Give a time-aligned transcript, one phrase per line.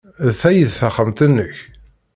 [0.25, 1.57] D ta ay d taxxamt-nnek?